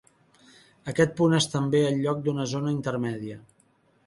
Aquest 0.93 1.13
punt 1.19 1.35
és 1.41 1.47
també 1.57 1.83
el 1.91 2.01
lloc 2.07 2.25
d'una 2.29 2.49
zona 2.55 2.75
intermèdia. 2.79 3.39